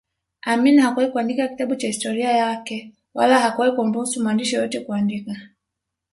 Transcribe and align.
Amin 0.41 0.79
hakuwahi 0.79 1.11
kuandika 1.11 1.47
kitabu 1.47 1.75
cha 1.75 1.87
historia 1.87 2.31
yake 2.31 2.93
wala 3.13 3.39
hakuwahi 3.39 3.75
kumruhusu 3.75 4.23
mwandishi 4.23 4.55
yeyote 4.55 4.79
kuandika 4.79 5.31